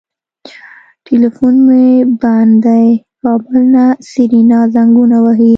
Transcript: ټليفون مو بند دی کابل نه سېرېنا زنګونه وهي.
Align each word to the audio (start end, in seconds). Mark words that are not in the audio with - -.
ټليفون 1.05 1.53
مو 1.65 1.81
بند 2.21 2.53
دی 2.65 2.85
کابل 3.21 3.55
نه 3.73 3.85
سېرېنا 4.09 4.59
زنګونه 4.75 5.17
وهي. 5.25 5.49